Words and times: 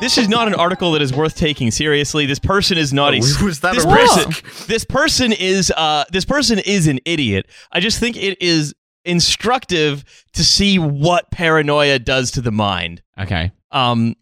This 0.00 0.18
is 0.18 0.28
not 0.28 0.46
an 0.48 0.54
article 0.54 0.92
that 0.92 1.02
is 1.02 1.12
worth 1.12 1.36
taking 1.36 1.70
seriously. 1.70 2.26
This 2.26 2.40
person 2.40 2.76
is 2.78 2.92
not 2.92 3.14
a 3.14 3.18
Oh, 3.18 3.20
was 3.44 3.60
that 3.60 3.74
this 3.74 3.84
a 3.84 3.88
person, 3.88 4.28
risk? 4.28 4.66
this 4.66 4.84
person 4.84 5.32
is 5.32 5.72
uh 5.76 6.04
this 6.12 6.24
person 6.24 6.58
is 6.60 6.86
an 6.88 6.98
idiot. 7.04 7.46
I 7.72 7.80
just 7.80 7.98
think 7.98 8.16
it 8.16 8.40
is 8.40 8.74
instructive 9.04 10.04
to 10.34 10.44
see 10.44 10.78
what 10.78 11.30
paranoia 11.32 11.98
does 11.98 12.30
to 12.32 12.40
the 12.40 12.50
mind. 12.52 13.02
Okay. 13.18 13.50
Um, 13.72 14.14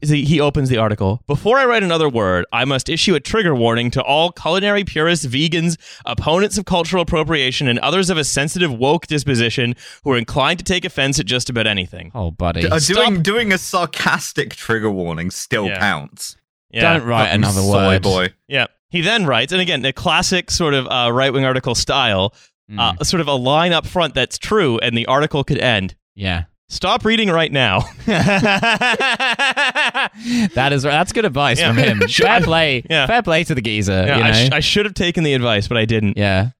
he 0.00 0.24
he 0.24 0.40
opens 0.40 0.68
the 0.68 0.76
article. 0.78 1.22
Before 1.26 1.58
I 1.58 1.64
write 1.66 1.82
another 1.82 2.08
word, 2.08 2.44
I 2.52 2.64
must 2.64 2.88
issue 2.88 3.14
a 3.14 3.20
trigger 3.20 3.54
warning 3.54 3.90
to 3.92 4.02
all 4.02 4.32
culinary 4.32 4.84
purists, 4.84 5.26
vegans, 5.26 5.76
opponents 6.06 6.58
of 6.58 6.64
cultural 6.64 7.02
appropriation, 7.02 7.68
and 7.68 7.78
others 7.80 8.10
of 8.10 8.18
a 8.18 8.24
sensitive 8.24 8.72
woke 8.72 9.06
disposition 9.06 9.74
who 10.04 10.12
are 10.12 10.18
inclined 10.18 10.58
to 10.60 10.64
take 10.64 10.84
offense 10.84 11.18
at 11.18 11.26
just 11.26 11.48
about 11.50 11.66
anything. 11.66 12.10
Oh, 12.14 12.30
buddy. 12.30 12.66
Uh, 12.66 12.78
doing 12.78 13.22
doing 13.22 13.52
a 13.52 13.58
sarcastic 13.58 14.54
trigger 14.54 14.90
warning 14.90 15.30
still 15.30 15.66
Yeah. 15.66 15.78
counts. 15.78 16.36
Yeah. 16.70 16.94
Don't 16.98 17.06
write 17.06 17.24
Fucking 17.28 17.34
another 17.44 17.60
soy 17.62 17.86
word. 17.86 18.02
boy. 18.02 18.28
Yeah. 18.46 18.66
He 18.90 19.00
then 19.02 19.26
writes, 19.26 19.52
and 19.52 19.60
again, 19.60 19.84
a 19.84 19.92
classic 19.92 20.50
sort 20.50 20.74
of 20.74 20.86
uh, 20.86 21.10
right 21.12 21.32
wing 21.32 21.44
article 21.44 21.74
style, 21.74 22.34
Mm, 22.70 22.78
uh, 23.00 23.02
sort 23.02 23.22
of 23.22 23.28
a 23.28 23.32
line 23.34 23.72
up 23.72 23.86
front 23.86 24.12
that's 24.14 24.36
true, 24.36 24.78
and 24.80 24.94
the 24.94 25.06
article 25.06 25.42
could 25.42 25.56
end. 25.58 25.94
yeah. 26.14 26.44
Stop 26.70 27.04
reading 27.06 27.30
right 27.30 27.50
now. 27.50 27.80
that 30.54 30.70
is 30.72 30.82
that's 30.82 31.12
good 31.12 31.24
advice 31.24 31.58
Yeah. 31.58 31.68
from 31.72 31.76
him. 31.78 32.00
Fair 32.08 32.40
play. 32.42 32.82
Yeah. 32.88 33.06
Fair 33.06 33.22
play 33.22 33.44
to 33.44 33.54
the 33.54 33.62
geezer. 33.62 33.92
Yeah, 34.06 34.16
you 34.18 34.24
know? 34.24 34.30
I, 34.30 34.32
sh- 34.32 34.50
I 34.52 34.60
should 34.60 34.84
have 34.84 34.94
taken 34.94 35.24
the 35.24 35.32
advice, 35.34 35.66
but 35.68 35.76
I 35.78 35.84
didn't. 35.86 36.16
yeah. 36.18 36.50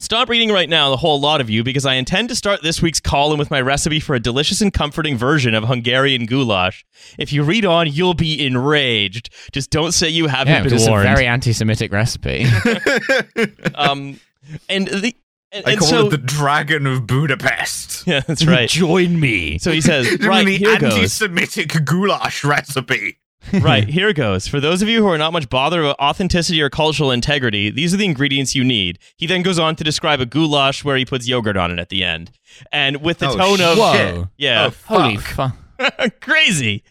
Stop 0.00 0.28
reading 0.28 0.50
right 0.50 0.68
now, 0.68 0.90
the 0.90 0.96
whole 0.98 1.18
lot 1.18 1.40
of 1.40 1.48
you, 1.48 1.62
because 1.64 1.86
I 1.86 1.94
intend 1.94 2.28
to 2.28 2.34
start 2.36 2.62
this 2.62 2.82
week's 2.82 3.00
column 3.00 3.38
with 3.38 3.50
my 3.50 3.60
recipe 3.60 4.00
for 4.00 4.14
a 4.14 4.20
delicious 4.20 4.60
and 4.60 4.70
comforting 4.72 5.16
version 5.16 5.54
of 5.54 5.64
Hungarian 5.64 6.26
goulash. 6.26 6.84
If 7.16 7.32
you 7.32 7.42
read 7.42 7.64
on, 7.64 7.86
you'll 7.90 8.12
be 8.12 8.44
enraged. 8.44 9.30
Just 9.52 9.70
don't 9.70 9.92
say 9.92 10.08
you 10.10 10.26
haven't 10.26 10.52
Yeah, 10.52 10.58
been 10.60 10.64
because 10.64 10.82
it's 10.82 10.90
a 10.94 11.02
very 11.02 11.26
anti-Semitic 11.26 11.90
recipe. 11.92 12.44
um, 13.76 14.20
and 14.68 14.88
the 14.88 15.14
and, 15.54 15.64
I 15.66 15.70
and 15.72 15.78
call 15.80 15.88
so 15.88 16.06
it 16.06 16.10
the 16.10 16.18
Dragon 16.18 16.86
of 16.86 17.06
Budapest. 17.06 18.04
yeah, 18.06 18.20
that's 18.20 18.44
right. 18.46 18.68
Join 18.68 19.18
me. 19.20 19.58
So 19.58 19.70
he 19.70 19.80
says, 19.80 20.18
right 20.20 20.44
the 20.44 20.56
here 20.58 20.78
goes. 20.78 20.92
anti-Semitic 20.94 21.84
goulash 21.84 22.44
recipe. 22.44 23.18
right, 23.60 23.86
here 23.86 24.08
it 24.08 24.14
goes. 24.16 24.48
For 24.48 24.58
those 24.58 24.80
of 24.80 24.88
you 24.88 25.02
who 25.02 25.08
are 25.08 25.18
not 25.18 25.32
much 25.34 25.50
bothered 25.50 25.80
about 25.80 25.98
authenticity 26.00 26.62
or 26.62 26.70
cultural 26.70 27.10
integrity, 27.10 27.68
these 27.70 27.92
are 27.92 27.98
the 27.98 28.06
ingredients 28.06 28.54
you 28.54 28.64
need. 28.64 28.98
He 29.16 29.26
then 29.26 29.42
goes 29.42 29.58
on 29.58 29.76
to 29.76 29.84
describe 29.84 30.18
a 30.20 30.26
goulash 30.26 30.82
where 30.82 30.96
he 30.96 31.04
puts 31.04 31.28
yogurt 31.28 31.56
on 31.58 31.70
it 31.70 31.78
at 31.78 31.90
the 31.90 32.02
end. 32.04 32.30
And 32.72 33.02
with 33.02 33.18
the 33.18 33.28
Oh, 33.28 33.36
tone 33.36 33.60
of 33.60 33.76
Whoa. 33.76 34.28
yeah, 34.38 34.70
Oh, 34.70 34.96
Holy 34.96 35.18
fuck. 35.18 35.54
fuck. 35.78 36.20
crazy. 36.20 36.82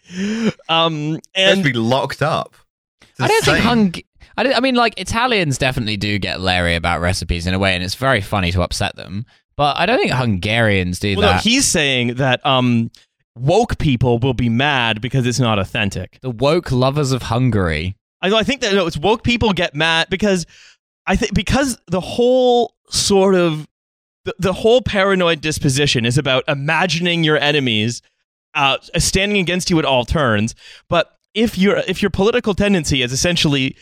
Um 0.68 1.12
Has 1.12 1.18
to 1.18 1.20
and 1.34 1.64
be 1.64 1.72
locked 1.72 2.22
up. 2.22 2.54
I 3.18 3.26
don't 3.28 3.44
think 3.44 3.56
insane. 3.56 3.62
hung. 3.62 3.94
I, 4.36 4.52
I 4.52 4.60
mean, 4.60 4.74
like 4.74 4.98
Italians 4.98 5.58
definitely 5.58 5.96
do 5.96 6.18
get 6.18 6.40
leery 6.40 6.74
about 6.74 7.00
recipes 7.00 7.46
in 7.46 7.54
a 7.54 7.58
way, 7.58 7.74
and 7.74 7.82
it's 7.82 7.94
very 7.94 8.20
funny 8.20 8.52
to 8.52 8.62
upset 8.62 8.96
them. 8.96 9.26
But 9.56 9.76
I 9.78 9.86
don't 9.86 9.98
think 9.98 10.12
Hungarians 10.12 10.98
do 10.98 11.16
well, 11.16 11.22
no, 11.22 11.32
that. 11.34 11.42
he's 11.42 11.64
saying 11.64 12.14
that 12.14 12.44
um 12.44 12.90
woke 13.36 13.78
people 13.78 14.18
will 14.18 14.34
be 14.34 14.48
mad 14.48 15.00
because 15.00 15.26
it's 15.26 15.40
not 15.40 15.58
authentic. 15.58 16.18
the 16.22 16.30
woke 16.30 16.70
lovers 16.70 17.12
of 17.12 17.22
Hungary. 17.22 17.96
I, 18.22 18.32
I 18.32 18.42
think 18.42 18.60
that 18.62 18.74
no, 18.74 18.86
it's 18.86 18.96
woke 18.96 19.22
people 19.22 19.52
get 19.52 19.74
mad 19.74 20.08
because 20.10 20.46
I 21.06 21.16
think 21.16 21.34
because 21.34 21.78
the 21.86 22.00
whole 22.00 22.74
sort 22.90 23.34
of 23.34 23.68
the, 24.24 24.34
the 24.38 24.52
whole 24.52 24.80
paranoid 24.80 25.40
disposition 25.40 26.06
is 26.06 26.16
about 26.18 26.44
imagining 26.48 27.24
your 27.24 27.36
enemies 27.36 28.02
uh, 28.54 28.78
standing 28.96 29.38
against 29.38 29.70
you 29.70 29.78
at 29.78 29.84
all 29.84 30.04
turns. 30.04 30.54
But 30.88 31.10
if 31.34 31.58
your 31.58 31.78
if 31.88 32.00
your 32.02 32.10
political 32.10 32.54
tendency 32.54 33.02
is 33.02 33.12
essentially 33.12 33.76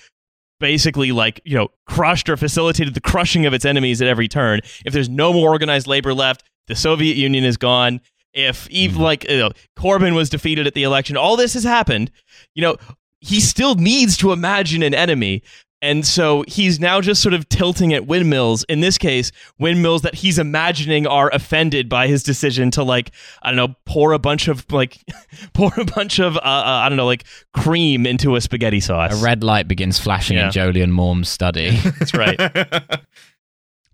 basically 0.62 1.10
like 1.12 1.40
you 1.44 1.58
know 1.58 1.68
crushed 1.84 2.30
or 2.30 2.38
facilitated 2.38 2.94
the 2.94 3.00
crushing 3.00 3.44
of 3.44 3.52
its 3.52 3.66
enemies 3.66 4.00
at 4.00 4.08
every 4.08 4.28
turn, 4.28 4.60
if 4.86 4.94
there's 4.94 5.10
no 5.10 5.34
more 5.34 5.50
organized 5.50 5.86
labor 5.86 6.14
left, 6.14 6.44
the 6.68 6.74
Soviet 6.74 7.16
Union 7.18 7.44
is 7.44 7.58
gone. 7.58 8.00
If 8.32 8.70
even 8.70 8.94
mm-hmm. 8.94 9.02
like 9.02 9.28
you 9.28 9.38
know, 9.38 9.50
Corbyn 9.76 10.14
was 10.14 10.30
defeated 10.30 10.66
at 10.66 10.72
the 10.72 10.84
election, 10.84 11.18
all 11.18 11.36
this 11.36 11.52
has 11.52 11.64
happened. 11.64 12.10
You 12.54 12.62
know, 12.62 12.76
he 13.20 13.40
still 13.40 13.74
needs 13.74 14.16
to 14.18 14.32
imagine 14.32 14.82
an 14.82 14.94
enemy. 14.94 15.42
And 15.82 16.06
so 16.06 16.44
he's 16.46 16.78
now 16.78 17.00
just 17.00 17.20
sort 17.20 17.34
of 17.34 17.48
tilting 17.48 17.92
at 17.92 18.06
windmills. 18.06 18.62
In 18.68 18.80
this 18.80 18.96
case, 18.98 19.32
windmills 19.58 20.02
that 20.02 20.14
he's 20.14 20.38
imagining 20.38 21.08
are 21.08 21.28
offended 21.34 21.88
by 21.88 22.06
his 22.06 22.22
decision 22.22 22.70
to 22.70 22.84
like 22.84 23.10
I 23.42 23.50
don't 23.50 23.56
know 23.56 23.74
pour 23.84 24.12
a 24.12 24.18
bunch 24.20 24.46
of 24.46 24.64
like 24.70 24.98
pour 25.54 25.72
a 25.76 25.84
bunch 25.84 26.20
of 26.20 26.36
uh, 26.36 26.40
uh, 26.40 26.82
I 26.84 26.88
don't 26.88 26.96
know 26.96 27.04
like 27.06 27.24
cream 27.52 28.06
into 28.06 28.36
a 28.36 28.40
spaghetti 28.40 28.78
sauce. 28.78 29.20
A 29.20 29.24
red 29.24 29.42
light 29.42 29.66
begins 29.66 29.98
flashing 29.98 30.36
Yeah. 30.36 30.46
in 30.46 30.52
Jolyon 30.52 30.90
Maugham's 30.92 31.28
study. 31.28 31.70
That's 31.98 32.14
right. 32.14 32.38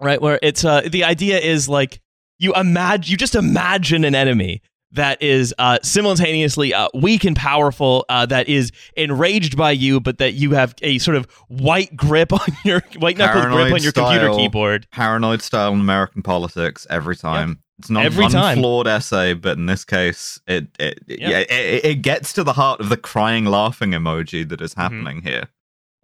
right 0.00 0.22
where 0.22 0.38
it's 0.42 0.64
uh 0.64 0.82
the 0.82 1.02
idea 1.04 1.38
is 1.38 1.68
like 1.68 2.00
you 2.38 2.54
imagine 2.54 3.10
you 3.10 3.16
just 3.16 3.34
imagine 3.34 4.04
an 4.04 4.14
enemy 4.14 4.62
that 4.92 5.22
is 5.22 5.54
uh, 5.58 5.78
simultaneously 5.82 6.72
uh, 6.72 6.88
weak 6.94 7.24
and 7.24 7.36
powerful, 7.36 8.04
uh, 8.08 8.24
that 8.26 8.48
is 8.48 8.72
enraged 8.96 9.56
by 9.56 9.70
you, 9.72 10.00
but 10.00 10.18
that 10.18 10.32
you 10.34 10.52
have 10.52 10.74
a 10.82 10.98
sort 10.98 11.16
of 11.16 11.26
white 11.48 11.94
grip 11.96 12.32
on 12.32 12.40
your 12.64 12.82
white 12.98 13.18
knuckled 13.18 13.44
grip 13.52 13.72
on 13.72 13.82
your 13.82 13.92
computer 13.92 14.30
keyboard. 14.30 14.86
Paranoid 14.90 15.42
style 15.42 15.72
in 15.74 15.80
American 15.80 16.22
politics 16.22 16.86
every 16.88 17.16
time. 17.16 17.62
It's 17.78 17.90
not 17.90 18.04
Every 18.06 18.26
time. 18.28 18.58
flawed 18.58 18.88
essay, 18.88 19.34
but 19.34 19.56
in 19.56 19.66
this 19.66 19.84
case, 19.84 20.40
it 20.48 20.66
it, 20.80 20.98
it- 21.06 21.20
Yeah. 21.20 21.28
yeah, 21.28 21.38
it, 21.38 21.84
it 21.84 22.02
gets 22.02 22.32
to 22.32 22.42
the 22.42 22.54
heart 22.54 22.80
of 22.80 22.88
the 22.88 22.96
crying 22.96 23.44
laughing 23.44 23.90
emoji 23.92 24.48
that 24.48 24.60
is 24.60 24.72
Mm-hmm. 24.74 24.80
happening 24.80 25.22
here. 25.22 25.44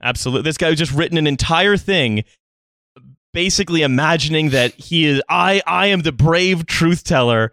Absolutely, 0.01 0.43
this 0.43 0.57
guy 0.59 0.73
just 0.75 0.93
written 0.93 1.19
an 1.19 1.27
entire 1.27 1.77
thing, 1.77 2.23
basically 3.33 3.83
imagining 3.83 4.51
that 4.51 4.73
he 4.75 5.07
is 5.07 5.23
I 5.29 5.63
I 5.67 5.87
am 5.87 6.03
the 6.03 6.13
brave 6.13 6.67
truth 6.67 7.03
teller. 7.05 7.53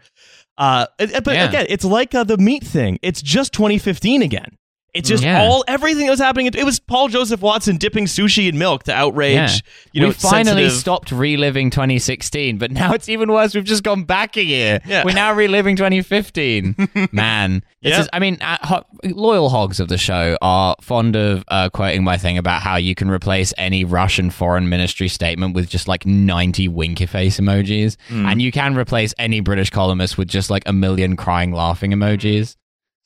Uh, 0.58 0.86
but 0.98 1.28
Yeah. 1.28 1.48
again, 1.50 1.66
it's 1.70 1.86
like 1.86 2.14
uh, 2.14 2.24
the 2.24 2.38
meat 2.38 2.64
thing. 2.64 3.00
It's 3.02 3.22
just 3.22 3.54
2015 3.54 4.22
again. 4.22 4.58
It's 4.94 5.08
just 5.08 5.24
Yeah. 5.24 5.42
all 5.44 5.64
everything 5.70 6.06
that 6.06 6.12
was 6.12 6.20
happening. 6.20 6.48
It, 6.48 6.66
was 6.66 6.78
Paul 6.82 7.08
Joseph 7.08 7.40
Watson 7.42 7.78
dipping 7.78 8.08
sushi 8.08 8.50
in 8.50 8.58
milk 8.58 8.84
to 8.84 8.94
outrage. 8.94 9.36
Yeah. 9.36 9.50
You 9.94 10.02
know, 10.02 10.08
we 10.10 10.14
finally 10.14 10.64
sensitive- 10.64 10.72
stopped 10.74 11.12
reliving 11.14 11.70
2016, 11.70 12.58
but 12.58 12.72
now 12.72 12.92
it's 12.92 13.08
even 13.08 13.32
worse. 13.32 13.56
We've 13.56 13.64
just 13.64 13.84
gone 13.84 14.04
back 14.04 14.36
a 14.36 14.44
year. 14.44 14.82
Yeah. 14.86 15.06
We're 15.06 15.14
now 15.14 15.32
reliving 15.34 15.78
2015. 15.78 16.76
Man, 17.14 17.64
Yeah. 17.82 18.02
is, 18.02 18.10
I 18.12 18.20
mean, 18.20 18.38
uh, 18.42 18.58
ho- 18.64 18.84
loyal 19.06 19.48
hogs 19.48 19.80
of 19.80 19.88
the 19.88 19.98
show 19.98 20.38
are 20.42 20.76
fond 20.82 21.16
of 21.16 21.46
uh, 21.48 21.70
quoting 21.70 22.04
my 22.04 22.18
thing 22.18 22.38
about 22.38 22.62
how 22.62 22.76
you 22.76 22.94
can 22.94 23.10
replace 23.10 23.54
any 23.58 23.86
Russian 23.86 24.30
foreign 24.30 24.68
ministry 24.68 25.08
statement 25.08 25.56
with 25.56 25.70
just 25.70 25.88
like 25.88 26.06
90 26.06 26.68
winky 26.68 27.06
face 27.06 27.40
emojis, 27.40 27.96
and 28.10 28.42
you 28.42 28.52
can 28.52 28.76
replace 28.78 29.14
any 29.18 29.40
British 29.40 29.70
columnist 29.70 30.18
with 30.18 30.28
just 30.28 30.50
like 30.50 30.64
a 30.66 30.74
million 30.74 31.16
crying 31.16 31.54
laughing 31.54 31.92
emojis. 31.92 32.58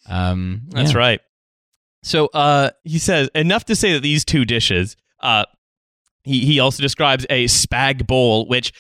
Um, 0.10 0.62
That's 0.70 0.94
yeah. 0.94 0.98
right. 0.98 1.22
So 2.06 2.28
uh, 2.28 2.70
he 2.84 3.00
says 3.00 3.30
enough 3.34 3.66
to 3.66 3.76
say 3.76 3.94
that 3.94 4.02
these 4.02 4.24
two 4.24 4.46
dishes. 4.46 4.96
Uh, 5.20 5.46
he 6.24 6.46
he 6.46 6.60
also 6.60 6.82
describes 6.82 7.26
a 7.32 7.46
spag 7.46 8.06
bowl, 8.06 8.48
which 8.48 8.74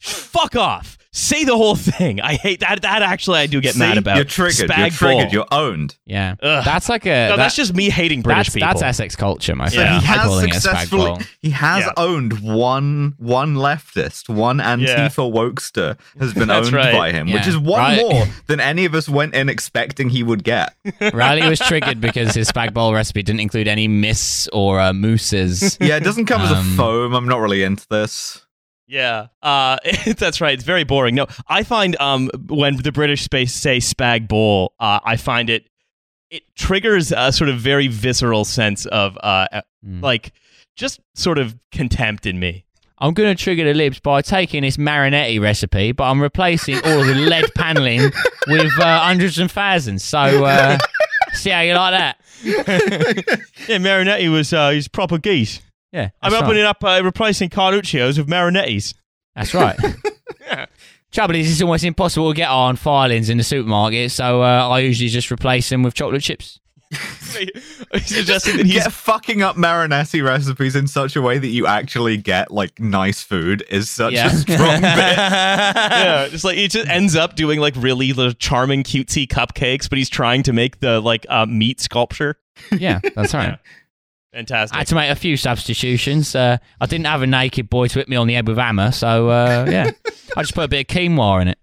fuck 0.00 0.56
off. 0.56 0.97
Say 1.10 1.44
the 1.44 1.56
whole 1.56 1.74
thing. 1.74 2.20
I 2.20 2.34
hate 2.34 2.60
that. 2.60 2.82
That 2.82 3.00
actually 3.00 3.38
I 3.38 3.46
do 3.46 3.62
get 3.62 3.72
See? 3.74 3.78
mad 3.78 3.96
about. 3.96 4.16
You're 4.16 4.24
triggered. 4.26 4.68
Spag 4.68 4.78
you're 4.78 4.90
triggered. 4.90 5.24
bowl. 5.28 5.32
You're 5.32 5.46
owned. 5.50 5.96
Yeah, 6.04 6.34
Ugh. 6.42 6.62
that's 6.64 6.88
like 6.90 7.06
a 7.06 7.08
No, 7.08 7.28
that- 7.30 7.36
that's 7.36 7.56
just 7.56 7.74
me 7.74 7.88
hating 7.88 8.20
British 8.22 8.48
that's, 8.48 8.54
people. 8.54 8.68
that's 8.68 8.82
Essex 8.82 9.16
culture, 9.16 9.56
my 9.56 9.68
So 9.68 9.76
friend. 9.76 10.00
he 10.00 10.06
has 10.06 10.20
calling 10.22 10.48
it 10.48 10.50
a 10.50 10.54
spag 10.58 10.60
successfully 10.60 11.24
he 11.40 11.50
has 11.50 11.84
Yeah. 11.86 11.92
owned 11.96 12.40
one 12.40 13.14
one 13.16 13.54
leftist, 13.54 14.28
one 14.28 14.58
Antifa 14.58 15.32
wokester 15.32 15.98
has 16.20 16.34
been 16.34 16.50
owned 16.50 16.72
right. 16.72 16.92
by 16.94 17.10
him, 17.12 17.32
which 17.32 17.46
is 17.46 17.56
one 17.56 17.80
Right. 17.80 18.00
more 18.02 18.26
than 18.46 18.60
any 18.60 18.84
of 18.84 18.94
us 18.94 19.08
went 19.08 19.34
in 19.34 19.48
expecting 19.48 20.10
he 20.10 20.22
would 20.22 20.44
get. 20.44 20.74
Riley 21.14 21.48
was 21.48 21.58
triggered 21.58 22.00
because 22.02 22.34
his 22.34 22.50
spag 22.50 22.74
bowl 22.74 22.92
recipe 22.92 23.22
didn't 23.22 23.40
include 23.40 23.66
any 23.66 23.88
miss 23.88 24.46
or 24.52 24.78
uh, 24.78 24.92
mooses. 24.92 25.78
Yeah, 25.80 25.96
it 25.96 26.04
doesn't 26.04 26.26
come 26.26 26.42
as 26.42 26.50
a 26.50 26.56
Um, 26.56 26.76
foam. 26.76 27.14
I'm 27.14 27.26
not 27.26 27.40
really 27.40 27.62
into 27.62 27.86
this. 27.88 28.42
Yeah, 28.88 29.26
uh, 29.42 29.76
that's 30.16 30.40
right. 30.40 30.54
It's 30.54 30.64
very 30.64 30.84
boring. 30.84 31.14
No, 31.14 31.26
I 31.46 31.62
find 31.62 31.94
um, 32.00 32.30
when 32.48 32.76
the 32.76 32.90
British 32.90 33.22
space 33.22 33.52
say 33.54 33.78
spag 33.78 34.26
bowl, 34.28 34.72
uh, 34.80 34.98
I 35.04 35.16
find 35.16 35.50
it 35.50 35.68
it 36.30 36.42
triggers 36.56 37.12
a 37.12 37.30
sort 37.32 37.48
of 37.50 37.58
very 37.58 37.86
visceral 37.88 38.44
sense 38.44 38.86
of 38.86 39.16
uh, 39.22 39.60
Mm. 39.86 40.02
like 40.02 40.32
just 40.74 40.98
sort 41.14 41.38
of 41.38 41.54
contempt 41.70 42.26
in 42.26 42.40
me. 42.40 42.64
I'm 42.98 43.14
going 43.14 43.34
to 43.34 43.40
trigger 43.40 43.62
the 43.62 43.74
libs 43.74 44.00
by 44.00 44.22
taking 44.22 44.62
this 44.62 44.76
Marinetti 44.76 45.40
recipe, 45.40 45.92
but 45.92 46.04
I'm 46.10 46.20
replacing 46.20 46.76
all 46.84 47.04
the 47.04 47.14
lead 47.14 47.44
paneling 47.54 48.10
with 48.48 48.72
uh, 48.80 48.98
hundreds 49.00 49.38
and 49.38 49.48
thousands. 49.48 50.02
So, 50.02 50.18
uh, 50.18 50.78
see 51.32 51.50
how 51.50 51.60
you 51.60 51.74
like 51.74 51.92
that. 51.94 52.20
Yeah, 53.68 53.78
Marinetti 53.78 54.30
was 54.32 54.52
uh, 54.52 54.70
he's 54.70 54.88
proper 54.88 55.18
geese. 55.18 55.60
Yeah, 55.92 56.10
I'm 56.22 56.30
that's 56.32 56.42
opening 56.42 56.64
up 56.64 56.82
uh, 56.84 57.00
replacing 57.02 57.48
Carluccio's 57.50 58.18
with 58.18 58.28
Marinettis. 58.28 58.94
That's 59.34 59.54
right. 59.54 59.78
Yeah. 60.42 60.66
Trouble 61.12 61.34
is, 61.36 61.50
it's 61.50 61.60
almost 61.62 61.84
impossible 61.84 62.30
to 62.30 62.36
get 62.36 62.48
on 62.48 62.76
filings 62.76 63.28
in 63.30 63.36
the 63.38 63.44
supermarket, 63.44 64.10
so 64.10 64.42
uh, 64.42 64.68
I 64.68 64.80
usually 64.80 65.08
just 65.10 65.30
replace 65.30 65.68
them 65.68 65.82
with 65.82 65.92
chocolate 65.94 66.22
chips. 66.22 66.58
he's 66.90 68.06
suggesting 68.06 68.56
that 68.58 68.64
he's 68.66 68.84
Get 68.84 68.92
fucking 68.92 69.42
up 69.42 69.56
Marinetti 69.56 70.24
recipes 70.24 70.74
in 70.74 70.86
such 70.86 71.16
a 71.16 71.22
way 71.22 71.36
that 71.38 71.48
you 71.48 71.66
actually 71.66 72.16
get 72.16 72.50
like 72.50 72.78
nice 72.80 73.22
food 73.22 73.62
is 73.70 73.90
such 73.90 74.14
Yeah. 74.14 74.28
a 74.28 74.30
strong 74.36 74.80
bit. 74.80 75.16
yeah, 75.16 76.28
just 76.30 76.44
like 76.44 76.56
he 76.56 76.66
just 76.68 76.88
ends 76.88 77.14
up 77.14 77.36
doing 77.36 77.60
like 77.60 77.74
really 77.76 78.12
the 78.12 78.32
charming 78.34 78.82
cutesy 78.84 79.26
cupcakes, 79.26 79.88
but 79.88 79.98
he's 79.98 80.08
trying 80.10 80.42
to 80.44 80.52
make 80.54 80.80
the 80.80 81.00
like 81.00 81.26
uh, 81.28 81.44
meat 81.46 81.80
sculpture. 81.80 82.36
yeah, 82.72 83.00
that's 83.14 83.34
right. 83.34 83.58
Fantastic. 84.32 84.74
I 84.74 84.78
had 84.80 84.86
to 84.88 84.94
make 84.94 85.10
a 85.10 85.14
few 85.16 85.36
substitutions. 85.36 86.34
Uh, 86.34 86.58
I 86.80 86.86
didn't 86.86 87.06
have 87.06 87.22
a 87.22 87.26
naked 87.26 87.70
boy 87.70 87.88
to 87.88 87.98
hit 87.98 88.08
me 88.08 88.16
on 88.16 88.26
the 88.26 88.34
head 88.34 88.46
with 88.46 88.58
a 88.58 88.62
hammer, 88.62 88.92
so 88.92 89.28
uh, 89.30 89.66
yeah, 89.70 89.90
I 90.36 90.42
just 90.42 90.54
put 90.54 90.64
a 90.64 90.68
bit 90.68 90.80
of 90.90 90.94
quinoa 90.96 91.42
in 91.42 91.48
it. 91.48 91.58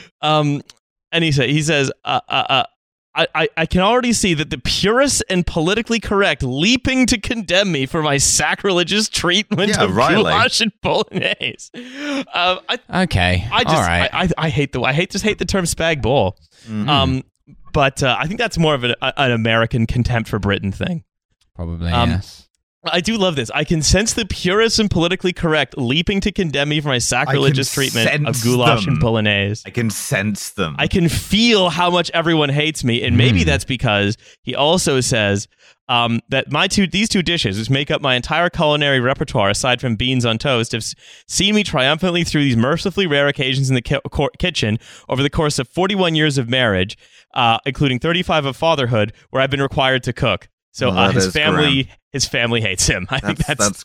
um, 0.22 0.62
and 1.12 1.24
he 1.24 1.32
said, 1.32 1.50
he 1.50 1.62
says, 1.62 1.90
uh, 2.04 2.20
uh, 2.28 2.44
uh, 2.48 2.64
I, 3.14 3.26
I, 3.34 3.48
I 3.56 3.66
can 3.66 3.80
already 3.80 4.12
see 4.12 4.34
that 4.34 4.50
the 4.50 4.58
purists 4.58 5.20
and 5.28 5.44
politically 5.44 5.98
correct 5.98 6.42
leaping 6.44 7.06
to 7.06 7.18
condemn 7.18 7.72
me 7.72 7.86
for 7.86 8.02
my 8.02 8.18
sacrilegious 8.18 9.08
treatment 9.08 9.70
Yeah, 9.70 9.84
of 9.84 9.96
Riley. 9.96 10.22
goulash 10.22 10.60
and 10.60 10.72
bolognese. 10.80 11.70
Um, 12.32 12.60
I, 12.68 12.78
Okay, 13.04 13.48
I 13.50 13.64
just, 13.64 13.74
all 13.74 13.82
right. 13.82 14.08
I, 14.12 14.24
I, 14.24 14.28
I 14.38 14.48
hate 14.48 14.72
the, 14.72 14.82
I 14.82 14.92
hate 14.92 15.10
just 15.10 15.24
hate 15.24 15.38
the 15.38 15.44
term 15.44 15.64
spag 15.64 16.02
bowl. 16.02 16.36
Mhm. 16.68 16.88
Um, 16.88 17.24
but 17.72 18.02
uh, 18.02 18.16
I 18.18 18.26
think 18.26 18.38
that's 18.38 18.58
more 18.58 18.74
of 18.74 18.84
an, 18.84 18.94
an 19.00 19.32
American 19.32 19.86
contempt 19.86 20.28
for 20.28 20.38
Britain 20.38 20.72
thing. 20.72 21.04
Probably 21.54 21.90
um, 21.90 22.10
yes. 22.10 22.48
I 22.84 23.00
do 23.00 23.18
love 23.18 23.36
this. 23.36 23.50
I 23.54 23.64
can 23.64 23.82
sense 23.82 24.14
the 24.14 24.24
purists 24.24 24.78
and 24.78 24.90
politically 24.90 25.34
correct 25.34 25.76
leaping 25.76 26.20
to 26.22 26.32
condemn 26.32 26.70
me 26.70 26.80
for 26.80 26.88
my 26.88 26.96
sacrilegious 26.98 27.72
treatment 27.74 28.26
of 28.26 28.42
goulash 28.42 28.86
them. 28.86 28.94
and 28.94 29.00
bolognese. 29.00 29.62
I 29.66 29.70
can 29.70 29.90
sense 29.90 30.50
them. 30.52 30.76
I 30.78 30.86
can 30.86 31.10
feel 31.10 31.68
how 31.68 31.90
much 31.90 32.10
everyone 32.14 32.48
hates 32.48 32.82
me, 32.82 33.02
and 33.02 33.18
maybe 33.18 33.42
Mm. 33.42 33.44
that's 33.44 33.64
because 33.66 34.16
he 34.42 34.54
also 34.54 35.00
says 35.02 35.46
um, 35.90 36.20
that 36.30 36.50
my 36.52 36.68
two 36.68 36.86
these 36.86 37.08
two 37.10 37.20
dishes, 37.22 37.58
which 37.58 37.68
make 37.68 37.90
up 37.90 38.00
my 38.00 38.14
entire 38.14 38.48
culinary 38.48 39.00
repertoire 39.00 39.50
aside 39.50 39.80
from 39.80 39.96
beans 39.96 40.24
on 40.24 40.38
toast, 40.38 40.72
have 40.72 40.84
seen 41.28 41.54
me 41.56 41.62
triumphantly 41.64 42.24
through 42.24 42.44
these 42.44 42.56
mercifully 42.56 43.06
rare 43.08 43.26
occasions 43.28 43.68
in 43.68 43.74
the 43.74 43.82
ki- 43.82 43.98
cor- 44.10 44.30
kitchen 44.38 44.78
over 45.08 45.22
the 45.22 45.28
course 45.30 45.58
of 45.58 45.68
41 45.68 46.14
years 46.14 46.38
of 46.38 46.48
marriage, 46.48 46.96
uh, 47.34 47.58
including 47.66 47.98
35 47.98 48.46
of 48.46 48.56
fatherhood, 48.56 49.12
where 49.30 49.42
I've 49.42 49.50
been 49.50 49.60
required 49.60 50.02
to 50.04 50.12
cook. 50.14 50.48
So 50.72 50.90
uh, 50.90 51.10
his 51.10 51.26
is 51.26 51.32
family, 51.32 51.90
his 52.12 52.26
family 52.26 52.60
hates 52.60 52.86
him. 52.86 53.06
I 53.10 53.20
think 53.20 53.38
that's, 53.38 53.58
that's, 53.58 53.84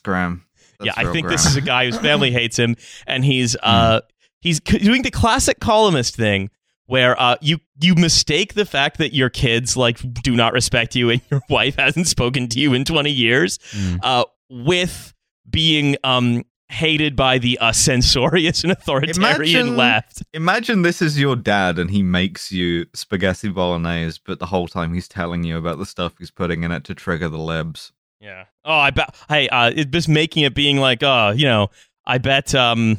yeah. 0.82 0.92
I 0.96 1.10
think 1.12 1.28
this 1.28 1.46
is 1.46 1.56
a 1.56 1.60
guy 1.60 1.86
whose 1.86 1.98
family 1.98 2.30
hates 2.40 2.58
him, 2.58 2.76
and 3.06 3.24
he's 3.24 3.56
uh 3.62 4.00
he's 4.40 4.60
c- 4.68 4.78
doing 4.78 5.02
the 5.02 5.10
classic 5.10 5.60
columnist 5.60 6.16
thing 6.16 6.50
where 6.86 7.20
uh 7.20 7.36
you 7.40 7.58
you 7.80 7.94
mistake 7.94 8.54
the 8.54 8.64
fact 8.66 8.98
that 8.98 9.12
your 9.14 9.28
kids 9.30 9.76
like 9.76 9.98
do 10.22 10.36
not 10.36 10.52
respect 10.52 10.94
you 10.94 11.10
and 11.10 11.20
your 11.30 11.40
wife 11.48 11.76
hasn't 11.76 12.06
spoken 12.06 12.46
to 12.48 12.60
you 12.60 12.74
in 12.74 12.84
20 12.84 13.10
years 13.10 13.58
Mm. 13.72 13.98
uh 14.02 14.24
with 14.50 15.12
being 15.50 15.96
um 16.04 16.44
hated 16.68 17.14
by 17.14 17.38
the 17.38 17.56
uh, 17.60 17.70
censorious 17.70 18.64
and 18.64 18.72
authoritarian 18.72 19.22
Imagine- 19.68 19.76
left. 19.76 20.22
Imagine 20.34 20.82
this 20.82 21.00
is 21.00 21.18
your 21.18 21.36
dad 21.36 21.78
and 21.78 21.90
he 21.92 22.02
makes 22.02 22.50
you 22.50 22.86
spaghetti 22.92 23.48
bolognese, 23.48 24.18
but 24.26 24.40
the 24.40 24.46
whole 24.46 24.66
time 24.66 24.92
he's 24.92 25.06
telling 25.06 25.44
you 25.44 25.56
about 25.56 25.78
the 25.78 25.86
stuff 25.86 26.14
he's 26.18 26.32
putting 26.32 26.64
in 26.64 26.72
it 26.72 26.82
to 26.84 26.94
trigger 26.94 27.28
the 27.28 27.38
libs. 27.38 27.92
Yeah. 28.26 28.46
Oh, 28.64 28.74
I 28.76 28.90
bet. 28.90 29.14
Hey, 29.28 29.48
uh, 29.48 29.70
it, 29.74 29.92
just 29.92 30.08
making 30.08 30.42
it 30.42 30.52
being 30.52 30.78
like, 30.78 31.00
oh, 31.04 31.30
you 31.30 31.44
know, 31.44 31.68
I 32.04 32.18
bet, 32.18 32.56
um, 32.56 32.98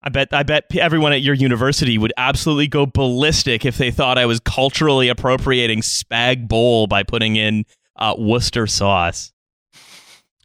I 0.00 0.10
bet, 0.10 0.28
I 0.32 0.44
bet 0.44 0.66
everyone 0.76 1.12
at 1.12 1.22
your 1.22 1.34
university 1.34 1.98
would 1.98 2.12
absolutely 2.16 2.68
go 2.68 2.86
ballistic 2.86 3.64
if 3.64 3.78
they 3.78 3.90
thought 3.90 4.16
I 4.16 4.26
was 4.26 4.38
culturally 4.38 5.08
appropriating 5.08 5.80
spag 5.80 6.46
bowl 6.46 6.86
by 6.86 7.02
putting 7.02 7.34
in 7.34 7.64
uh, 7.96 8.14
Worcester 8.16 8.68
sauce. 8.68 9.32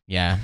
Yeah, 0.07 0.39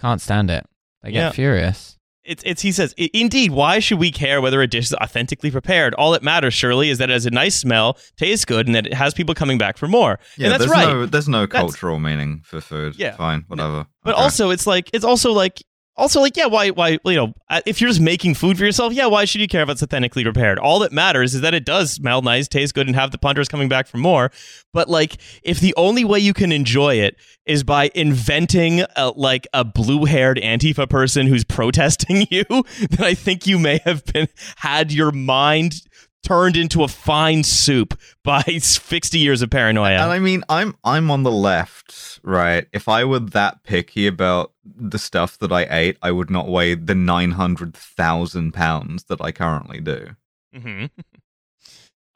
can't 0.00 0.20
stand 0.22 0.50
it. 0.50 0.64
They 1.02 1.12
get 1.12 1.18
Yeah. 1.18 1.30
furious. 1.32 1.98
It's, 2.30 2.42
it's. 2.46 2.62
He 2.62 2.70
says, 2.72 2.94
indeed. 2.96 3.50
Why 3.50 3.80
should 3.80 3.98
we 3.98 4.10
care 4.12 4.40
whether 4.40 4.62
a 4.62 4.66
dish 4.66 4.84
is 4.86 4.94
authentically 4.94 5.50
prepared? 5.50 5.94
All 5.94 6.12
that 6.12 6.22
matters, 6.22 6.54
surely, 6.54 6.88
is 6.88 6.98
that 6.98 7.10
it 7.10 7.12
has 7.12 7.26
a 7.26 7.30
nice 7.30 7.56
smell, 7.56 7.98
tastes 8.16 8.44
good, 8.44 8.66
and 8.66 8.74
that 8.76 8.86
it 8.86 8.94
has 8.94 9.12
people 9.14 9.34
coming 9.34 9.58
back 9.58 9.76
for 9.76 9.88
more. 9.88 10.18
Yeah, 10.36 10.46
and 10.46 10.52
that's 10.52 10.60
there's 10.60 10.70
right. 10.70 10.86
no 10.94 11.06
there's 11.06 11.28
no 11.28 11.40
That's- 11.46 11.60
cultural 11.60 11.98
meaning 11.98 12.42
for 12.44 12.60
food. 12.60 12.94
Yeah. 12.96 13.16
Fine, 13.16 13.44
whatever. 13.48 13.86
But 14.04 14.14
Okay. 14.14 14.22
also, 14.22 14.50
it's 14.50 14.66
like 14.66 14.88
it's 14.92 15.04
also 15.04 15.32
like 15.32 15.62
also 15.96 16.20
like 16.20 16.36
yeah, 16.36 16.46
why 16.46 16.70
why 16.70 16.98
you 17.04 17.14
know 17.14 17.34
uh, 17.48 17.60
if 17.66 17.80
you're 17.80 17.88
just 17.90 18.00
making 18.00 18.34
food 18.34 18.56
for 18.58 18.64
yourself, 18.64 18.92
yeah, 18.92 19.06
why 19.06 19.24
should 19.24 19.40
you 19.40 19.48
care 19.48 19.62
if 19.62 19.68
it's 19.68 19.82
authentically 19.82 20.24
prepared? 20.24 20.58
All 20.58 20.78
that 20.80 20.92
matters 20.92 21.34
is 21.34 21.42
that 21.42 21.54
it 21.54 21.64
does 21.64 21.92
smell 21.92 22.22
nice, 22.22 22.48
taste 22.48 22.74
good, 22.74 22.86
and 22.86 22.96
have 22.96 23.10
the 23.10 23.18
punters 23.18 23.48
coming 23.48 23.68
back 23.68 23.86
for 23.86 23.98
more. 23.98 24.30
But 24.72 24.88
like, 24.88 25.16
if 25.42 25.60
the 25.60 25.74
only 25.76 26.04
way 26.04 26.18
you 26.18 26.32
can 26.32 26.52
enjoy 26.52 26.94
it 26.96 27.16
is 27.44 27.64
by 27.64 27.90
inventing 27.94 28.82
a, 28.96 29.10
like 29.16 29.46
a 29.52 29.64
blue-haired 29.64 30.38
Antifa 30.38 30.88
person 30.88 31.26
who's 31.26 31.44
protesting 31.44 32.26
you, 32.30 32.44
then 32.48 33.04
I 33.04 33.14
think 33.14 33.46
you 33.46 33.58
may 33.58 33.80
have 33.84 34.04
been 34.06 34.28
had 34.56 34.92
your 34.92 35.10
mind 35.12 35.82
turned 36.22 36.56
into 36.56 36.82
a 36.82 36.88
fine 36.88 37.42
soup 37.42 37.98
by 38.22 38.42
60 38.58 39.18
years 39.18 39.42
of 39.42 39.50
paranoia. 39.50 40.02
And 40.02 40.12
I 40.12 40.18
mean, 40.18 40.44
I'm 40.48 40.76
I'm 40.84 41.10
on 41.10 41.22
the 41.22 41.30
left, 41.30 42.20
right? 42.22 42.66
If 42.72 42.88
I 42.88 43.04
were 43.04 43.20
that 43.20 43.62
picky 43.64 44.06
about 44.06 44.52
the 44.76 44.98
stuff 44.98 45.38
that 45.38 45.52
I 45.52 45.66
ate, 45.70 45.96
I 46.02 46.10
would 46.10 46.30
not 46.30 46.48
weigh 46.48 46.74
the 46.74 46.94
nine 46.94 47.32
hundred 47.32 47.74
thousand 47.74 48.52
pounds 48.52 49.04
that 49.04 49.20
I 49.20 49.32
currently 49.32 49.80
do. 49.80 50.16
hmm 50.54 50.86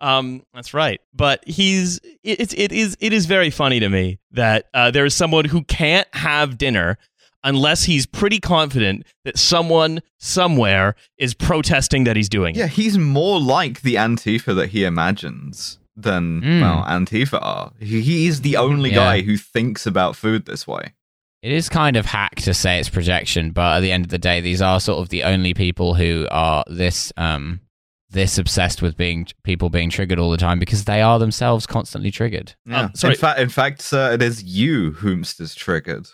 Um, 0.00 0.42
that's 0.52 0.74
right. 0.74 1.00
But 1.14 1.46
he's 1.46 1.98
it- 2.22 2.40
it's 2.40 2.52
it 2.54 2.72
is 2.72 2.96
it 3.00 3.12
is 3.12 3.26
very 3.26 3.48
funny 3.50 3.80
to 3.80 3.88
me 3.88 4.18
that 4.32 4.68
uh, 4.74 4.90
there 4.90 5.06
is 5.06 5.14
someone 5.14 5.44
who 5.46 5.62
can't 5.64 6.08
have 6.14 6.58
dinner 6.58 6.98
unless 7.42 7.84
he's 7.84 8.04
pretty 8.04 8.40
confident 8.40 9.06
that 9.24 9.38
someone 9.38 10.00
somewhere 10.18 10.94
is 11.16 11.32
protesting 11.32 12.04
that 12.04 12.16
he's 12.16 12.28
doing 12.28 12.54
Yeah, 12.54 12.66
he's 12.66 12.98
more 12.98 13.40
like 13.40 13.82
the 13.82 13.94
Antifa 13.94 14.54
that 14.56 14.70
he 14.70 14.84
imagines 14.84 15.78
than 15.96 16.40
Mm. 16.42 16.60
well, 16.60 16.84
Antifa 16.84 17.38
are. 17.40 17.72
He, 17.78 18.00
he's 18.00 18.40
the 18.40 18.56
only 18.56 18.90
Yeah. 18.90 18.96
guy 18.96 19.20
who 19.22 19.36
thinks 19.36 19.86
about 19.86 20.16
food 20.16 20.44
this 20.44 20.66
way. 20.66 20.92
It 21.44 21.52
is 21.52 21.68
kind 21.68 21.98
of 21.98 22.06
hack 22.06 22.36
to 22.36 22.54
say 22.54 22.78
it's 22.80 22.88
projection, 22.88 23.50
but 23.50 23.76
at 23.76 23.80
the 23.80 23.92
end 23.92 24.06
of 24.06 24.10
the 24.10 24.16
day, 24.16 24.40
these 24.40 24.62
are 24.62 24.80
sort 24.80 25.00
of 25.02 25.10
the 25.10 25.24
only 25.24 25.52
people 25.52 25.92
who 25.92 26.26
are 26.30 26.64
this 26.68 27.12
um 27.18 27.60
this 28.08 28.38
obsessed 28.38 28.80
with 28.80 28.96
being 28.96 29.26
people 29.42 29.68
being 29.68 29.90
triggered 29.90 30.18
all 30.18 30.30
the 30.30 30.38
time 30.38 30.58
because 30.58 30.84
they 30.86 31.02
are 31.02 31.18
themselves 31.18 31.66
constantly 31.66 32.10
triggered. 32.10 32.54
Yeah. 32.64 32.84
Um, 32.84 32.94
sorry. 32.94 33.12
In 33.12 33.20
fact, 33.20 33.40
in 33.40 33.48
fact, 33.50 33.82
sir, 33.82 34.12
it 34.14 34.22
is 34.22 34.42
you 34.42 34.92
whomst 34.92 35.38
is 35.38 35.54
triggered. 35.54 36.06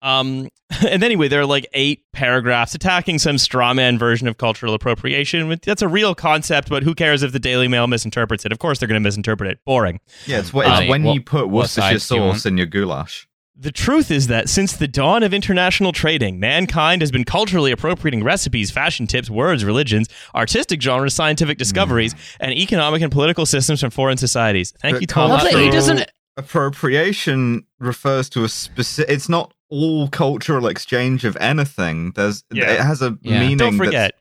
Um, 0.00 0.48
and 0.88 1.02
anyway, 1.02 1.26
there 1.26 1.40
are 1.40 1.46
like 1.46 1.66
eight 1.72 2.04
paragraphs 2.12 2.76
attacking 2.76 3.18
some 3.18 3.36
straw 3.36 3.74
man 3.74 3.98
version 3.98 4.28
of 4.28 4.38
cultural 4.38 4.74
appropriation. 4.74 5.58
That's 5.64 5.82
a 5.82 5.88
real 5.88 6.14
concept, 6.14 6.68
but 6.68 6.84
who 6.84 6.94
cares 6.94 7.24
if 7.24 7.32
the 7.32 7.40
Daily 7.40 7.66
Mail 7.66 7.88
misinterprets 7.88 8.44
it? 8.44 8.52
Of 8.52 8.60
course, 8.60 8.78
they're 8.78 8.86
going 8.86 9.02
to 9.02 9.04
misinterpret 9.04 9.50
it. 9.50 9.58
Boring. 9.64 9.98
Yeah, 10.26 10.38
it's, 10.38 10.50
wh- 10.50 10.58
it's 10.58 10.68
Uh, 10.68 10.84
when 10.86 11.02
what- 11.02 11.14
you 11.14 11.20
put 11.20 11.48
what 11.48 11.62
Worcestershire 11.62 11.98
sides 11.98 12.08
do 12.10 12.14
you 12.14 12.20
sauce 12.32 12.46
in 12.46 12.56
your 12.56 12.66
goulash. 12.66 13.26
The 13.60 13.72
truth 13.72 14.12
is 14.12 14.28
that 14.28 14.48
since 14.48 14.76
the 14.76 14.86
dawn 14.86 15.24
of 15.24 15.34
international 15.34 15.90
trading, 15.90 16.38
mankind 16.38 17.02
has 17.02 17.10
been 17.10 17.24
culturally 17.24 17.72
appropriating 17.72 18.22
recipes, 18.22 18.70
fashion 18.70 19.08
tips, 19.08 19.28
words, 19.28 19.64
religions, 19.64 20.08
artistic 20.32 20.80
genres, 20.80 21.12
scientific 21.12 21.56
hmm. 21.56 21.58
discoveries, 21.58 22.14
and 22.38 22.52
economic 22.52 23.02
and 23.02 23.10
political 23.10 23.46
systems 23.46 23.80
from 23.80 23.90
foreign 23.90 24.16
societies. 24.16 24.72
Thank 24.80 24.94
But 24.94 25.00
you, 25.00 25.06
Tom. 25.08 25.30
cultural 25.40 25.62
He 25.62 25.70
doesn't- 25.70 26.08
Appropriation 26.36 27.64
refers 27.80 28.28
to 28.30 28.44
a 28.44 28.48
specific. 28.48 29.12
It's 29.12 29.28
not 29.28 29.52
all 29.70 30.08
cultural 30.08 30.68
exchange 30.68 31.24
of 31.24 31.36
anything. 31.40 32.12
There's 32.14 32.44
Yeah. 32.52 32.70
it 32.70 32.80
has 32.80 33.02
a 33.02 33.18
Yeah. 33.22 33.40
meaning. 33.40 33.56
Don't 33.56 33.76
that's- 33.76 33.86
forget. 33.88 34.14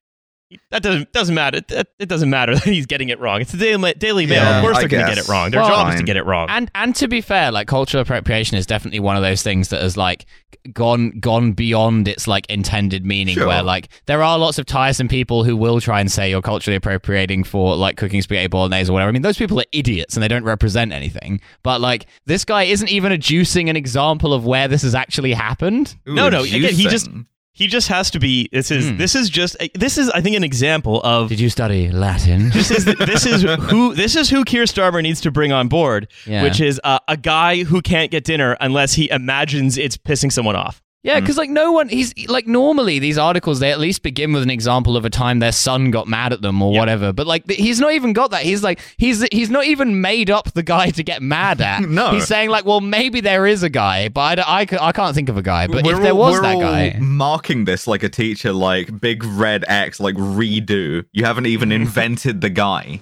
That 0.71 0.81
doesn't 0.81 1.11
doesn't 1.11 1.35
matter. 1.35 1.59
That, 1.59 1.87
it 1.99 2.07
doesn't 2.07 2.29
matter 2.29 2.53
that 2.55 2.63
he's 2.63 2.85
getting 2.85 3.09
it 3.09 3.19
wrong. 3.19 3.41
It's 3.41 3.51
the 3.51 3.57
Daily, 3.57 3.93
Daily 3.95 4.25
Mail. 4.25 4.43
Yeah, 4.43 4.57
of 4.59 4.63
course, 4.63 4.77
I 4.77 4.79
they're 4.81 4.87
going 4.89 5.05
to 5.05 5.15
get 5.15 5.17
it 5.17 5.27
wrong. 5.27 5.51
Their 5.51 5.59
Well, 5.61 5.69
job 5.69 5.93
is 5.93 5.99
to 5.99 6.05
get 6.05 6.15
it 6.15 6.25
wrong. 6.25 6.47
And 6.49 6.71
and 6.73 6.95
to 6.95 7.07
be 7.09 7.19
fair, 7.19 7.51
like 7.51 7.67
cultural 7.67 8.01
appropriation 8.01 8.57
is 8.57 8.65
definitely 8.65 9.01
one 9.01 9.17
of 9.17 9.23
those 9.23 9.41
things 9.43 9.67
that 9.69 9.81
has 9.81 9.97
like 9.97 10.25
gone 10.71 11.19
gone 11.19 11.51
beyond 11.51 12.07
its 12.07 12.27
like 12.27 12.45
intended 12.49 13.05
meaning. 13.05 13.35
Sure. 13.35 13.47
Where 13.47 13.61
like 13.63 13.89
there 14.05 14.23
are 14.23 14.37
lots 14.39 14.57
of 14.57 14.65
tiresome 14.65 15.07
people 15.09 15.43
who 15.43 15.57
will 15.57 15.81
try 15.81 15.99
and 15.99 16.09
say 16.11 16.29
you're 16.29 16.41
culturally 16.41 16.77
appropriating 16.77 17.43
for 17.43 17.75
like 17.75 17.97
cooking 17.97 18.21
spaghetti 18.21 18.47
bolognese 18.47 18.89
or 18.89 18.93
whatever. 18.93 19.09
I 19.09 19.11
mean, 19.11 19.23
those 19.23 19.37
people 19.37 19.59
are 19.59 19.65
idiots 19.73 20.15
and 20.15 20.23
they 20.23 20.27
don't 20.29 20.45
represent 20.45 20.93
anything. 20.93 21.41
But 21.63 21.81
like 21.81 22.05
this 22.25 22.45
guy 22.45 22.63
isn't 22.63 22.89
even 22.89 23.11
adducing 23.11 23.69
an 23.69 23.75
example 23.75 24.33
of 24.33 24.45
where 24.45 24.69
this 24.69 24.83
has 24.83 24.95
actually 24.95 25.33
happened. 25.33 25.97
Ooh, 26.07 26.13
No, 26.15 26.29
no, 26.29 26.43
again, 26.43 26.73
he 26.73 26.83
just- 26.87 27.09
juicing. 27.11 27.25
He 27.57 27.65
just 27.67 27.87
has 27.87 28.11
to 28.11 28.19
be. 28.19 28.47
This 28.51 28.69
is 28.71 28.89
Hmm. 28.89 28.97
this 28.97 29.15
is 29.15 29.29
just 29.29 29.57
this 29.73 29.97
is 29.97 30.09
I 30.11 30.21
think 30.21 30.35
an 30.37 30.43
example 30.43 31.01
of 31.03 31.29
Did 31.29 31.39
you 31.39 31.49
study 31.49 31.89
Latin? 31.91 32.49
this 32.53 32.69
is 32.71 32.85
this 32.85 33.25
is 33.25 33.41
who 33.71 33.95
this 33.95 34.15
is 34.15 34.29
who 34.29 34.43
Keir 34.45 34.63
Starmer 34.65 35.01
needs 35.01 35.21
to 35.21 35.31
bring 35.31 35.51
on 35.51 35.67
board, 35.67 36.07
Yeah. 36.25 36.43
which 36.43 36.61
is 36.61 36.79
uh, 36.83 36.99
a 37.07 37.17
guy 37.17 37.63
who 37.63 37.81
can't 37.81 38.11
get 38.11 38.23
dinner 38.23 38.55
unless 38.61 38.93
he 38.93 39.09
imagines 39.09 39.77
it's 39.77 39.97
pissing 39.97 40.31
someone 40.31 40.55
off. 40.55 40.81
Yeah, 41.03 41.15
hmm. 41.19 41.21
because 41.23 41.37
like 41.37 41.49
no 41.49 41.71
one, 41.71 41.87
he's 41.89 42.13
like 42.27 42.47
normally 42.47 42.99
these 42.99 43.17
articles 43.17 43.59
they 43.59 43.71
at 43.71 43.79
least 43.79 44.01
begin 44.03 44.33
with 44.33 44.43
an 44.43 44.49
example 44.49 44.97
of 44.97 45.05
a 45.05 45.09
time 45.09 45.39
their 45.39 45.51
son 45.51 45.89
got 45.91 46.07
mad 46.07 46.33
at 46.33 46.41
them 46.41 46.61
or 46.61 46.73
Yeah. 46.73 46.79
whatever. 46.79 47.13
But 47.13 47.27
like 47.27 47.49
he's 47.49 47.79
not 47.79 47.93
even 47.93 48.13
got 48.13 48.31
that. 48.31 48.41
He's 48.43 48.63
like 48.63 48.79
he's 48.97 49.21
he's 49.31 49.49
not 49.49 49.65
even 49.65 50.01
made 50.01 50.29
up 50.29 50.51
the 50.53 50.63
guy 50.63 50.89
to 50.89 51.03
get 51.03 51.21
mad 51.21 51.61
at. 51.61 51.81
No. 51.87 52.11
he's 52.11 52.27
saying 52.27 52.49
like, 52.49 52.65
well, 52.65 52.81
maybe 52.81 53.21
there 53.21 53.45
is 53.47 53.63
a 53.63 53.69
guy, 53.69 54.09
but 54.09 54.39
I 54.39 54.61
I 54.81 54.91
can't 54.91 55.15
think 55.15 55.29
of 55.29 55.37
a 55.37 55.41
guy. 55.43 55.67
But 55.67 55.85
if 55.85 55.95
We're 55.95 56.01
there 56.01 56.11
all- 56.11 56.17
was 56.17 56.41
that 56.41 56.59
guy, 56.59 56.97
marking 56.99 57.65
this 57.65 57.87
like 57.87 58.03
a 58.03 58.09
teacher, 58.09 58.51
like 58.51 58.99
big 58.99 59.23
red 59.23 59.63
X, 59.67 59.99
like 59.99 60.15
redo. 60.15 61.05
You 61.13 61.23
haven't 61.25 61.45
even 61.45 61.71
invented 61.81 62.41
the 62.41 62.49
guy. 62.49 62.99